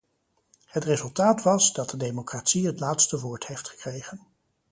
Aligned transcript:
Het 0.65 0.83
resultaat 0.83 1.43
was, 1.43 1.73
dat 1.73 1.89
de 1.89 1.97
democratie 1.97 2.65
het 2.65 2.79
laatste 2.79 3.19
woord 3.19 3.47
heeft 3.47 3.69
gekregen. 3.69 4.19